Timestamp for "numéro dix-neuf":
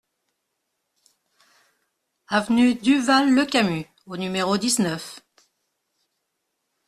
4.17-5.19